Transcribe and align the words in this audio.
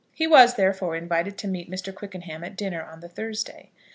He 0.15 0.25
was, 0.25 0.55
therefore, 0.55 0.95
invited 0.95 1.37
to 1.37 1.47
meet 1.47 1.69
Mr. 1.69 1.93
Quickenham 1.93 2.43
at 2.43 2.55
dinner 2.55 2.81
on 2.81 3.01
the 3.01 3.07
Thursday. 3.09 3.69